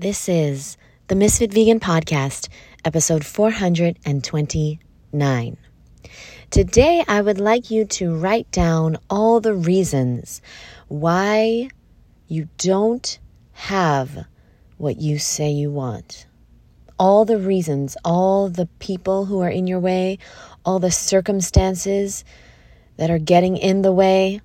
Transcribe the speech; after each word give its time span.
This 0.00 0.28
is 0.30 0.78
the 1.08 1.14
Misfit 1.14 1.52
Vegan 1.52 1.78
Podcast, 1.78 2.48
episode 2.86 3.22
429. 3.22 5.56
Today, 6.48 7.04
I 7.06 7.20
would 7.20 7.38
like 7.38 7.70
you 7.70 7.84
to 7.84 8.14
write 8.14 8.50
down 8.50 8.96
all 9.10 9.40
the 9.40 9.52
reasons 9.52 10.40
why 10.88 11.68
you 12.28 12.48
don't 12.56 13.18
have 13.52 14.24
what 14.78 15.02
you 15.02 15.18
say 15.18 15.50
you 15.50 15.70
want. 15.70 16.26
All 16.98 17.26
the 17.26 17.36
reasons, 17.36 17.98
all 18.02 18.48
the 18.48 18.70
people 18.78 19.26
who 19.26 19.40
are 19.40 19.50
in 19.50 19.66
your 19.66 19.80
way, 19.80 20.16
all 20.64 20.78
the 20.78 20.90
circumstances 20.90 22.24
that 22.96 23.10
are 23.10 23.18
getting 23.18 23.58
in 23.58 23.82
the 23.82 23.92
way, 23.92 24.40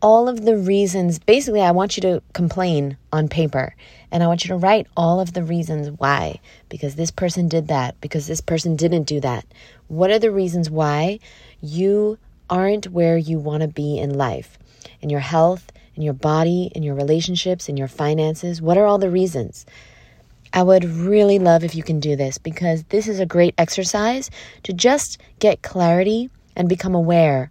all 0.00 0.28
of 0.28 0.44
the 0.44 0.56
reasons. 0.56 1.18
Basically, 1.18 1.62
I 1.62 1.70
want 1.70 1.96
you 1.96 2.00
to 2.02 2.22
complain 2.32 2.96
on 3.12 3.28
paper 3.28 3.74
and 4.10 4.22
I 4.22 4.26
want 4.26 4.44
you 4.44 4.48
to 4.48 4.56
write 4.56 4.86
all 4.96 5.20
of 5.20 5.32
the 5.32 5.42
reasons 5.42 5.90
why. 5.98 6.40
Because 6.68 6.94
this 6.94 7.10
person 7.10 7.48
did 7.48 7.68
that, 7.68 8.00
because 8.00 8.26
this 8.26 8.40
person 8.40 8.76
didn't 8.76 9.04
do 9.04 9.20
that. 9.20 9.44
What 9.88 10.10
are 10.10 10.18
the 10.18 10.30
reasons 10.30 10.70
why 10.70 11.18
you 11.60 12.18
aren't 12.48 12.88
where 12.88 13.18
you 13.18 13.38
want 13.38 13.62
to 13.62 13.68
be 13.68 13.98
in 13.98 14.14
life, 14.14 14.58
in 15.00 15.10
your 15.10 15.20
health, 15.20 15.70
in 15.94 16.02
your 16.02 16.14
body, 16.14 16.70
in 16.74 16.82
your 16.82 16.94
relationships, 16.94 17.68
in 17.68 17.76
your 17.76 17.88
finances? 17.88 18.62
What 18.62 18.78
are 18.78 18.86
all 18.86 18.98
the 18.98 19.10
reasons? 19.10 19.66
I 20.52 20.62
would 20.62 20.84
really 20.84 21.38
love 21.38 21.62
if 21.62 21.74
you 21.74 21.82
can 21.82 22.00
do 22.00 22.16
this 22.16 22.38
because 22.38 22.84
this 22.84 23.06
is 23.06 23.20
a 23.20 23.26
great 23.26 23.54
exercise 23.58 24.30
to 24.62 24.72
just 24.72 25.18
get 25.40 25.62
clarity 25.62 26.30
and 26.56 26.68
become 26.68 26.94
aware 26.94 27.50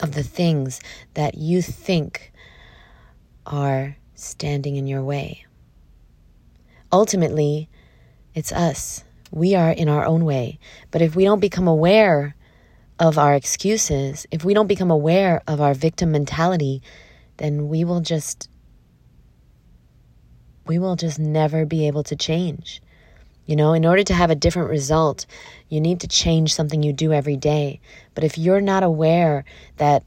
of 0.00 0.12
the 0.12 0.22
things 0.22 0.80
that 1.14 1.36
you 1.36 1.62
think 1.62 2.32
are 3.46 3.96
standing 4.14 4.76
in 4.76 4.86
your 4.86 5.02
way. 5.02 5.44
Ultimately, 6.92 7.68
it's 8.34 8.52
us. 8.52 9.04
We 9.30 9.54
are 9.54 9.70
in 9.70 9.88
our 9.88 10.04
own 10.04 10.24
way. 10.24 10.58
But 10.90 11.02
if 11.02 11.16
we 11.16 11.24
don't 11.24 11.40
become 11.40 11.66
aware 11.66 12.34
of 12.98 13.18
our 13.18 13.34
excuses, 13.34 14.26
if 14.30 14.44
we 14.44 14.54
don't 14.54 14.66
become 14.66 14.90
aware 14.90 15.42
of 15.46 15.60
our 15.60 15.74
victim 15.74 16.12
mentality, 16.12 16.82
then 17.38 17.68
we 17.68 17.84
will 17.84 18.00
just 18.00 18.48
we 20.66 20.78
will 20.78 20.94
just 20.94 21.18
never 21.18 21.66
be 21.66 21.86
able 21.88 22.04
to 22.04 22.14
change. 22.14 22.80
You 23.46 23.56
know, 23.56 23.72
in 23.72 23.84
order 23.84 24.04
to 24.04 24.14
have 24.14 24.30
a 24.30 24.36
different 24.36 24.70
result, 24.70 25.26
you 25.68 25.80
need 25.80 26.00
to 26.00 26.08
change 26.08 26.54
something 26.54 26.82
you 26.82 26.92
do 26.92 27.12
every 27.12 27.36
day. 27.36 27.80
But 28.14 28.24
if 28.24 28.38
you're 28.38 28.60
not 28.60 28.82
aware 28.82 29.44
that 29.78 30.04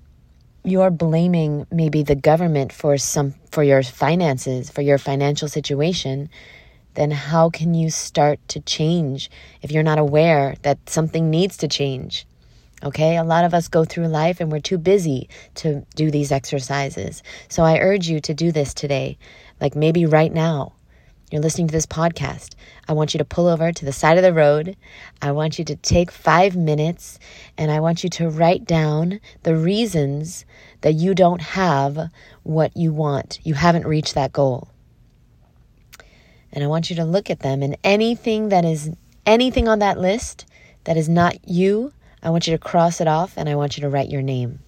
you're 0.64 0.91
blaming 0.91 1.67
maybe 1.72 2.02
the 2.02 2.16
government 2.16 2.72
for 2.72 2.97
some 2.97 3.36
for 3.52 3.63
your 3.63 3.83
finances, 3.83 4.69
for 4.69 4.81
your 4.81 4.97
financial 4.97 5.47
situation, 5.47 6.30
then 6.95 7.11
how 7.11 7.50
can 7.50 7.73
you 7.73 7.89
start 7.89 8.39
to 8.47 8.59
change 8.61 9.30
if 9.61 9.72
you're 9.72 9.83
not 9.83 10.00
aware 10.00 10.56
that 10.63 10.89
something 10.89 11.30
needs 11.30 11.58
to 11.58 11.67
change? 11.67 12.25
Okay, 12.83 13.17
a 13.17 13.23
lot 13.23 13.45
of 13.45 13.53
us 13.53 13.67
go 13.67 13.86
through 13.86 14.08
life 14.08 14.39
and 14.39 14.52
we're 14.52 14.59
too 14.59 14.78
busy 14.78 15.30
to 15.56 15.86
do 15.95 16.11
these 16.11 16.31
exercises. 16.31 17.23
So 17.47 17.63
I 17.63 17.80
urge 17.80 18.08
you 18.08 18.19
to 18.22 18.33
do 18.33 18.52
this 18.52 18.73
today, 18.73 19.17
like 19.59 19.75
maybe 19.75 20.06
right 20.06 20.33
now 20.33 20.73
you're 21.31 21.42
listening 21.42 21.68
to 21.68 21.72
this 21.72 21.88
podcast, 21.88 22.54
I 22.88 22.94
want 22.94 23.14
you 23.14 23.18
to 23.18 23.26
pull 23.26 23.48
over 23.48 23.72
to 23.72 23.86
the 23.86 23.92
side 23.92 24.18
of 24.18 24.23
the 24.23 24.34
road. 24.34 24.78
I 25.22 25.31
want 25.31 25.58
you 25.58 25.66
to 25.66 25.76
take 25.76 26.12
five 26.12 26.56
minutes 26.56 27.18
and 27.58 27.72
I 27.72 27.80
want 27.80 28.04
you 28.04 28.09
to 28.12 28.30
write 28.30 28.66
down 28.66 29.20
the 29.42 29.56
reasons 29.56 30.46
that 30.81 30.94
you 30.94 31.16
don't 31.16 31.42
have 31.42 32.12
what 32.44 32.78
you 32.78 32.94
want. 32.94 33.40
You 33.44 33.56
haven't 33.56 33.88
reached 33.88 34.14
that 34.14 34.34
goal. 34.34 34.70
And 36.53 36.64
I 36.64 36.68
want 36.68 36.92
you 36.92 36.96
to 36.98 37.06
look 37.06 37.31
at 37.31 37.40
them 37.40 37.64
and 37.64 37.76
anything 37.84 38.50
that 38.50 38.64
is 38.64 38.92
anything 39.26 39.68
on 39.68 39.80
that 39.80 40.00
list 40.00 40.46
that 40.84 40.96
is 40.96 41.09
not 41.09 41.50
you, 41.50 41.92
I 42.22 42.30
want 42.30 42.46
you 42.46 42.53
to 42.53 42.64
cross 42.64 43.02
it 43.02 43.08
off 43.08 43.34
and 43.35 43.50
I 43.50 43.56
want 43.56 43.78
you 43.78 43.81
to 43.81 43.90
write 43.90 44.09
your 44.09 44.22
name. 44.22 44.59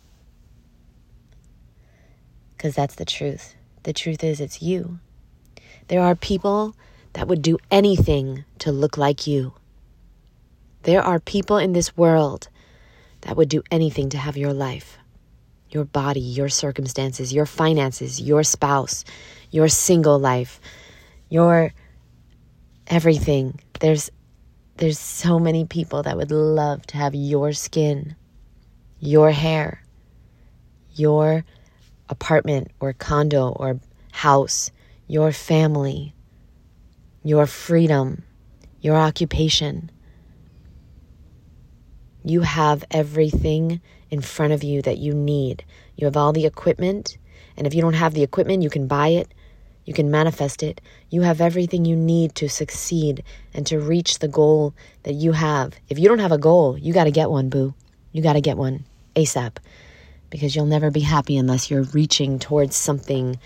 Because 2.55 2.73
that's 2.73 2.95
the 2.95 3.05
truth. 3.05 3.53
The 3.83 3.93
truth 3.93 4.23
is, 4.23 4.41
it's 4.41 4.61
you. 4.61 4.99
There 5.87 6.01
are 6.01 6.15
people 6.15 6.75
that 7.13 7.27
would 7.27 7.41
do 7.41 7.57
anything 7.71 8.43
to 8.59 8.71
look 8.71 8.97
like 8.97 9.25
you. 9.25 9.53
There 10.83 11.01
are 11.01 11.19
people 11.19 11.57
in 11.57 11.73
this 11.73 11.95
world 11.97 12.49
that 13.21 13.35
would 13.35 13.49
do 13.49 13.63
anything 13.71 14.09
to 14.09 14.17
have 14.17 14.37
your 14.37 14.53
life, 14.53 14.97
your 15.69 15.85
body, 15.85 16.19
your 16.19 16.49
circumstances, 16.49 17.33
your 17.33 17.45
finances, 17.45 18.21
your 18.21 18.43
spouse, 18.43 19.03
your 19.51 19.67
single 19.67 20.19
life, 20.19 20.59
your 21.29 21.73
everything. 22.87 23.59
There's 23.79 24.09
there's 24.77 24.99
so 24.99 25.39
many 25.39 25.65
people 25.65 26.03
that 26.03 26.17
would 26.17 26.31
love 26.31 26.85
to 26.87 26.97
have 26.97 27.15
your 27.15 27.51
skin, 27.51 28.15
your 28.99 29.31
hair, 29.31 29.83
your 30.93 31.43
apartment 32.09 32.71
or 32.79 32.93
condo 32.93 33.49
or 33.49 33.79
house, 34.11 34.71
your 35.07 35.31
family, 35.31 36.13
your 37.23 37.45
freedom, 37.45 38.23
your 38.81 38.95
occupation. 38.95 39.89
You 42.23 42.41
have 42.41 42.83
everything 42.91 43.81
in 44.09 44.21
front 44.21 44.53
of 44.53 44.63
you 44.63 44.81
that 44.81 44.97
you 44.97 45.13
need. 45.13 45.63
You 45.95 46.05
have 46.05 46.17
all 46.17 46.33
the 46.33 46.45
equipment, 46.45 47.17
and 47.55 47.65
if 47.65 47.73
you 47.73 47.81
don't 47.81 47.93
have 47.93 48.13
the 48.13 48.23
equipment, 48.23 48.63
you 48.63 48.69
can 48.69 48.87
buy 48.87 49.09
it, 49.09 49.33
you 49.85 49.93
can 49.93 50.11
manifest 50.11 50.61
it. 50.61 50.81
You 51.09 51.21
have 51.21 51.39
everything 51.39 51.85
you 51.85 51.95
need 51.95 52.35
to 52.35 52.49
succeed 52.49 53.23
and 53.53 53.65
to 53.67 53.79
reach 53.79 54.19
the 54.19 54.27
goal 54.27 54.73
that 55.03 55.13
you 55.13 55.31
have. 55.31 55.73
If 55.87 55.97
you 55.97 56.09
don't 56.09 56.19
have 56.19 56.33
a 56.33 56.37
goal, 56.37 56.77
you 56.77 56.93
got 56.93 57.05
to 57.05 57.11
get 57.11 57.29
one, 57.29 57.47
boo. 57.47 57.73
You 58.11 58.21
got 58.21 58.33
to 58.33 58.41
get 58.41 58.57
one 58.57 58.83
ASAP 59.15 59.57
because 60.29 60.55
you'll 60.55 60.65
never 60.65 60.91
be 60.91 60.99
happy 60.99 61.37
unless 61.37 61.71
you're 61.71 61.83
reaching 61.83 62.37
towards 62.37 62.75
something 62.75 63.39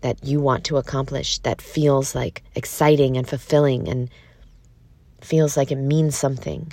that 0.00 0.24
you 0.24 0.40
want 0.40 0.64
to 0.64 0.76
accomplish 0.76 1.38
that 1.40 1.60
feels 1.60 2.14
like 2.14 2.42
exciting 2.54 3.16
and 3.16 3.28
fulfilling 3.28 3.88
and 3.88 4.10
feels 5.20 5.56
like 5.56 5.70
it 5.70 5.76
means 5.76 6.16
something. 6.16 6.72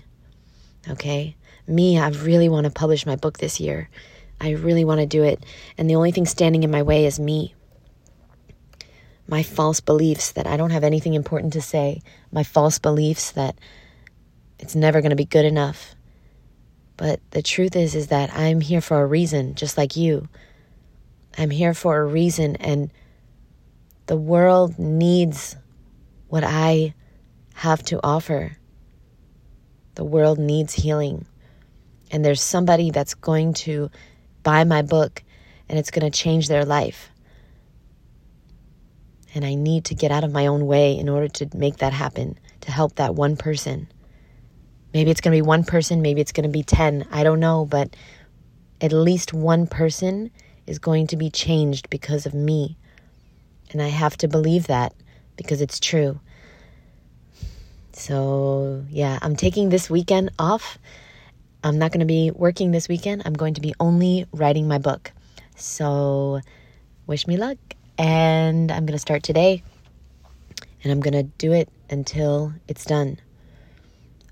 Okay? 0.90 1.36
Me, 1.68 2.00
I 2.00 2.10
really 2.10 2.50
want 2.50 2.66
to 2.66 2.72
publish 2.72 3.06
my 3.06 3.16
book 3.16 3.40
this 3.40 3.60
year. 3.60 3.90
I 4.40 4.52
really 4.52 4.86
want 4.86 5.02
to 5.02 5.06
do 5.06 5.24
it. 5.24 5.44
And 5.78 5.90
the 5.90 5.96
only 5.96 6.12
thing 6.12 6.26
standing 6.26 6.64
in 6.64 6.72
my 6.72 6.84
way 6.84 7.06
is 7.06 7.20
me. 7.20 7.54
My 9.28 9.44
false 9.44 9.82
beliefs 9.82 10.32
that 10.34 10.48
I 10.48 10.56
don't 10.56 10.70
have 10.70 10.86
anything 10.86 11.14
important 11.14 11.54
to 11.54 11.62
say, 11.62 12.02
my 12.32 12.44
false 12.44 12.80
beliefs 12.80 13.32
that 13.32 13.58
it's 14.60 14.76
never 14.76 15.02
going 15.02 15.10
to 15.10 15.18
be 15.18 15.26
good 15.26 15.46
enough. 15.46 15.96
But 16.96 17.20
the 17.32 17.42
truth 17.42 17.76
is 17.76 17.94
is 17.94 18.08
that 18.08 18.34
I'm 18.34 18.62
here 18.62 18.82
for 18.82 19.02
a 19.02 19.06
reason, 19.06 19.56
just 19.56 19.78
like 19.78 19.98
you. 19.98 20.30
I'm 21.38 21.50
here 21.50 21.74
for 21.74 22.00
a 22.00 22.06
reason 22.06 22.56
and 22.56 22.92
the 24.08 24.18
world 24.18 24.80
needs 24.80 25.56
what 26.30 26.44
I 26.44 26.94
have 27.54 27.84
to 27.84 28.00
offer. 28.04 28.58
The 29.96 30.04
world 30.04 30.40
needs 30.40 30.74
healing. 30.74 31.26
And 32.10 32.24
there's 32.24 32.42
somebody 32.42 32.92
that's 32.92 33.14
going 33.14 33.54
to 33.66 33.92
buy 34.44 34.64
my 34.64 34.82
book 34.82 35.24
and 35.68 35.78
it's 35.78 35.92
going 35.92 36.10
to 36.10 36.18
change 36.18 36.48
their 36.48 36.64
life. 36.64 37.10
And 39.36 39.44
I 39.44 39.56
need 39.56 39.86
to 39.86 39.96
get 39.96 40.12
out 40.12 40.24
of 40.24 40.32
my 40.32 40.48
own 40.48 40.66
way 40.68 40.98
in 40.98 41.10
order 41.10 41.28
to 41.28 41.50
make 41.56 41.78
that 41.78 41.94
happen, 41.94 42.40
to 42.62 42.72
help 42.72 42.96
that 42.96 43.14
one 43.14 43.36
person. 43.36 43.90
Maybe 44.94 45.12
it's 45.12 45.20
going 45.20 45.34
to 45.34 45.44
be 45.44 45.48
one 45.48 45.66
person, 45.66 46.02
maybe 46.02 46.22
it's 46.22 46.32
going 46.32 46.46
to 46.46 46.50
be 46.50 46.64
10. 46.64 47.08
I 47.12 47.24
don't 47.24 47.42
know, 47.42 47.66
but 47.66 47.94
at 48.80 48.94
least 48.94 49.34
one 49.34 49.68
person 49.68 50.32
is 50.66 50.80
going 50.80 51.08
to 51.08 51.18
be 51.18 51.30
changed 51.30 51.90
because 51.90 52.26
of 52.26 52.34
me. 52.34 52.78
And 53.72 53.82
I 53.82 53.88
have 53.88 54.18
to 54.18 54.28
believe 54.28 54.68
that 54.68 54.94
because 55.36 55.62
it's 55.62 55.80
true. 55.80 56.20
So, 57.94 58.86
yeah, 58.90 59.18
I'm 59.22 59.36
taking 59.36 59.70
this 59.70 59.90
weekend 59.90 60.32
off. 60.38 60.78
I'm 61.64 61.80
not 61.80 61.92
going 61.92 62.02
to 62.02 62.06
be 62.06 62.32
working 62.32 62.72
this 62.72 62.88
weekend. 62.88 63.24
I'm 63.26 63.34
going 63.34 63.56
to 63.56 63.62
be 63.62 63.74
only 63.80 64.26
writing 64.32 64.68
my 64.68 64.78
book. 64.78 65.12
So, 65.56 66.42
wish 67.08 67.28
me 67.28 67.38
luck. 67.38 67.58
And 67.98 68.72
I'm 68.72 68.86
going 68.86 68.96
to 68.96 69.00
start 69.00 69.24
today. 69.24 69.64
And 70.84 70.92
I'm 70.92 71.00
going 71.00 71.14
to 71.14 71.24
do 71.24 71.54
it 71.54 71.70
until 71.90 72.54
it's 72.68 72.86
done. 72.86 73.20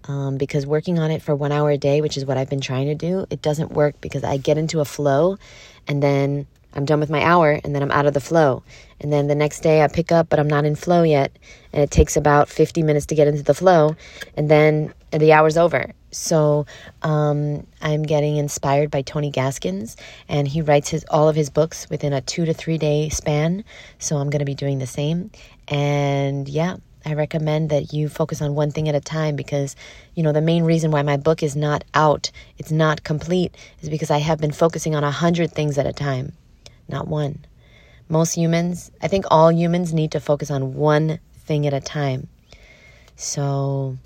Um, 0.08 0.38
because 0.38 0.68
working 0.68 1.00
on 1.00 1.10
it 1.10 1.24
for 1.24 1.36
one 1.36 1.52
hour 1.52 1.72
a 1.72 1.78
day, 1.78 2.02
which 2.02 2.16
is 2.16 2.26
what 2.26 2.38
I've 2.38 2.50
been 2.50 2.62
trying 2.62 2.86
to 2.88 2.96
do, 2.96 3.26
it 3.32 3.42
doesn't 3.42 3.72
work 3.72 4.00
because 4.02 4.24
I 4.24 4.38
get 4.38 4.60
into 4.60 4.80
a 4.80 4.86
flow 4.86 5.38
and 5.88 6.04
then 6.04 6.46
I'm 6.76 6.86
done 6.86 7.00
with 7.00 7.10
my 7.10 7.24
hour 7.24 7.60
and 7.64 7.74
then 7.74 7.82
I'm 7.82 7.92
out 7.92 8.06
of 8.06 8.14
the 8.14 8.20
flow. 8.20 8.64
And 9.02 9.12
then 9.12 9.28
the 9.28 9.36
next 9.36 9.62
day 9.62 9.82
I 9.82 9.88
pick 9.88 10.12
up, 10.12 10.30
but 10.30 10.40
I'm 10.40 10.48
not 10.48 10.66
in 10.66 10.76
flow 10.76 11.04
yet. 11.04 11.38
And 11.74 11.82
it 11.82 11.92
takes 11.92 12.16
about 12.16 12.50
50 12.50 12.84
minutes 12.84 13.06
to 13.08 13.16
get 13.16 13.28
into 13.28 13.44
the 13.44 13.54
flow. 13.54 13.96
And 14.36 14.50
then 14.50 14.94
the 15.12 15.34
hour's 15.34 15.58
over. 15.58 15.94
So 16.12 16.66
um, 17.02 17.68
I'm 17.82 18.04
getting 18.04 18.38
inspired 18.38 18.90
by 18.90 19.02
Tony 19.02 19.30
Gaskins, 19.30 19.98
and 20.30 20.48
he 20.48 20.62
writes 20.62 20.90
his 20.90 21.04
all 21.10 21.28
of 21.28 21.36
his 21.36 21.50
books 21.50 21.90
within 21.90 22.14
a 22.14 22.22
two 22.22 22.46
to 22.46 22.54
three 22.54 22.78
day 22.78 23.10
span. 23.10 23.66
So 24.00 24.18
I'm 24.18 24.30
going 24.30 24.40
to 24.40 24.46
be 24.46 24.56
doing 24.56 24.80
the 24.80 24.88
same. 24.88 25.30
And 25.68 26.48
yeah, 26.48 26.78
I 27.06 27.14
recommend 27.14 27.70
that 27.70 27.94
you 27.94 28.10
focus 28.10 28.42
on 28.42 28.56
one 28.56 28.72
thing 28.72 28.90
at 28.90 28.96
a 28.96 29.02
time 29.02 29.36
because, 29.36 29.76
you 30.16 30.24
know, 30.24 30.32
the 30.32 30.42
main 30.42 30.64
reason 30.64 30.90
why 30.90 31.04
my 31.04 31.18
book 31.18 31.44
is 31.44 31.56
not 31.56 31.84
out, 31.94 32.32
it's 32.58 32.72
not 32.72 33.04
complete, 33.04 33.56
is 33.82 33.90
because 33.90 34.10
I 34.10 34.18
have 34.18 34.40
been 34.40 34.52
focusing 34.52 34.96
on 34.96 35.04
a 35.04 35.12
hundred 35.12 35.52
things 35.52 35.78
at 35.78 35.86
a 35.86 35.94
time, 35.94 36.34
not 36.88 37.08
one. 37.08 37.46
Most 38.08 38.34
humans, 38.34 38.92
I 39.02 39.08
think 39.08 39.26
all 39.32 39.52
humans 39.52 39.94
need 39.94 40.12
to 40.12 40.20
focus 40.20 40.52
on 40.52 40.76
one 40.76 41.20
thing 41.34 41.66
at 41.66 41.74
a 41.74 41.82
time. 41.82 42.28
So, 43.16 43.98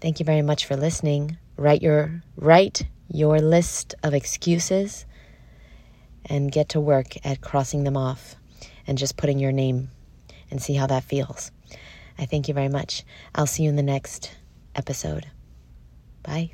thank 0.00 0.18
you 0.18 0.24
very 0.24 0.42
much 0.42 0.64
for 0.66 0.76
listening. 0.76 1.36
Write 1.56 1.82
your 1.82 2.22
write 2.36 2.84
your 3.10 3.40
list 3.40 3.94
of 4.02 4.14
excuses 4.14 5.06
and 6.26 6.52
get 6.52 6.70
to 6.70 6.80
work 6.80 7.14
at 7.24 7.40
crossing 7.40 7.84
them 7.84 7.96
off 7.96 8.36
and 8.86 8.98
just 8.98 9.16
putting 9.16 9.38
your 9.38 9.52
name 9.52 9.90
and 10.50 10.62
see 10.62 10.74
how 10.74 10.86
that 10.86 11.04
feels. 11.04 11.50
I 12.18 12.26
thank 12.26 12.48
you 12.48 12.54
very 12.54 12.68
much. 12.68 13.04
I'll 13.34 13.46
see 13.46 13.64
you 13.64 13.68
in 13.68 13.76
the 13.76 13.82
next 13.82 14.30
episode. 14.74 15.26
Bye. 16.22 16.52